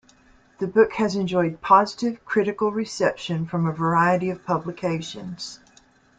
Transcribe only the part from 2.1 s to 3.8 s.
critical reception from a